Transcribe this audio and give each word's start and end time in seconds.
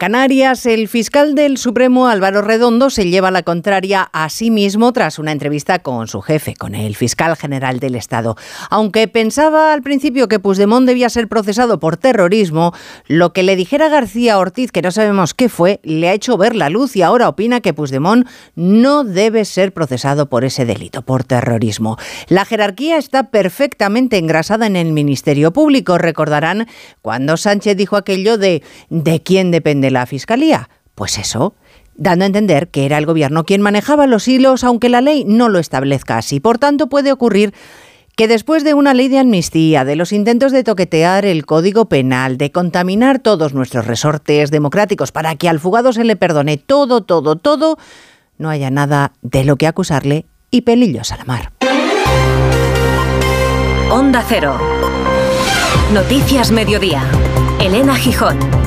Canarias, 0.00 0.64
el 0.64 0.88
fiscal 0.88 1.34
del 1.34 1.58
Supremo 1.58 2.08
Álvaro 2.08 2.40
Redondo 2.40 2.88
se 2.88 3.10
lleva 3.10 3.30
la 3.30 3.42
contraria 3.42 4.08
a 4.14 4.30
sí 4.30 4.50
mismo 4.50 4.94
tras 4.94 5.18
una 5.18 5.30
entrevista 5.30 5.80
con 5.80 6.08
su 6.08 6.22
jefe, 6.22 6.54
con 6.54 6.74
el 6.74 6.96
fiscal 6.96 7.36
general 7.36 7.80
del 7.80 7.96
Estado. 7.96 8.34
Aunque 8.70 9.08
pensaba 9.08 9.74
al 9.74 9.82
principio 9.82 10.26
que 10.26 10.38
Puigdemont 10.38 10.86
debía 10.86 11.10
ser 11.10 11.28
procesado 11.28 11.80
por 11.80 11.98
terrorismo, 11.98 12.72
lo 13.08 13.34
que 13.34 13.42
le 13.42 13.56
dijera 13.56 13.90
García 13.90 14.38
Ortiz, 14.38 14.72
que 14.72 14.80
no 14.80 14.90
sabemos 14.90 15.34
qué 15.34 15.50
fue, 15.50 15.80
le 15.82 16.08
ha 16.08 16.14
hecho 16.14 16.38
ver 16.38 16.56
la 16.56 16.70
luz 16.70 16.96
y 16.96 17.02
ahora 17.02 17.28
opina 17.28 17.60
que 17.60 17.74
Puigdemont 17.74 18.26
no 18.54 19.04
debe 19.04 19.44
ser 19.44 19.74
procesado 19.74 20.30
por 20.30 20.46
ese 20.46 20.64
delito, 20.64 21.02
por 21.02 21.24
terrorismo. 21.24 21.98
La 22.28 22.46
jerarquía 22.46 22.96
está 22.96 23.24
perfectamente 23.24 24.16
engrasada 24.16 24.66
en 24.66 24.76
el 24.76 24.92
Ministerio 24.92 25.52
Público. 25.52 25.98
Recordarán 25.98 26.68
cuando 27.02 27.36
Sánchez 27.36 27.76
dijo 27.76 27.96
aquello 27.96 28.38
de 28.38 28.62
¿de 28.88 29.22
quién 29.22 29.50
depende 29.50 29.89
la 29.90 30.06
Fiscalía? 30.06 30.68
Pues 30.94 31.18
eso, 31.18 31.54
dando 31.94 32.24
a 32.24 32.26
entender 32.26 32.68
que 32.68 32.86
era 32.86 32.98
el 32.98 33.06
gobierno 33.06 33.44
quien 33.44 33.62
manejaba 33.62 34.06
los 34.06 34.26
hilos, 34.28 34.64
aunque 34.64 34.88
la 34.88 35.00
ley 35.00 35.24
no 35.26 35.48
lo 35.48 35.58
establezca 35.58 36.18
así. 36.18 36.40
Por 36.40 36.58
tanto, 36.58 36.88
puede 36.88 37.12
ocurrir 37.12 37.54
que 38.16 38.28
después 38.28 38.64
de 38.64 38.74
una 38.74 38.92
ley 38.92 39.08
de 39.08 39.18
amnistía, 39.18 39.84
de 39.84 39.96
los 39.96 40.12
intentos 40.12 40.52
de 40.52 40.64
toquetear 40.64 41.24
el 41.24 41.46
código 41.46 41.86
penal, 41.86 42.36
de 42.36 42.52
contaminar 42.52 43.18
todos 43.18 43.54
nuestros 43.54 43.86
resortes 43.86 44.50
democráticos 44.50 45.12
para 45.12 45.36
que 45.36 45.48
al 45.48 45.60
fugado 45.60 45.92
se 45.92 46.04
le 46.04 46.16
perdone 46.16 46.58
todo, 46.58 47.02
todo, 47.02 47.36
todo, 47.36 47.78
no 48.36 48.50
haya 48.50 48.70
nada 48.70 49.12
de 49.22 49.44
lo 49.44 49.56
que 49.56 49.66
acusarle 49.66 50.26
y 50.50 50.62
pelillos 50.62 51.12
a 51.12 51.16
la 51.16 51.24
mar. 51.24 51.52
Onda 53.90 54.24
Cero. 54.28 54.58
Noticias 55.92 56.50
Mediodía. 56.50 57.02
Elena 57.58 57.96
Gijón. 57.96 58.50